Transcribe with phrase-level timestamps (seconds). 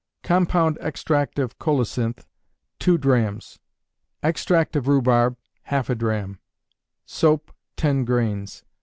[0.23, 2.25] Compound extract of colocynth,
[2.79, 3.59] 2 drachms;
[4.23, 6.39] extract of rhubarb, half a drachm;
[7.05, 8.63] soap, 10 grains.